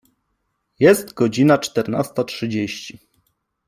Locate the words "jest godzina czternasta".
0.79-2.23